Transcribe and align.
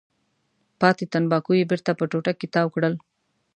پاتې 0.81 1.03
تنباکو 1.13 1.51
یې 1.59 1.69
بېرته 1.71 1.91
په 1.99 2.03
ټوټه 2.11 2.33
کې 2.39 2.47
تاو 2.55 2.67
کړل. 2.75 2.93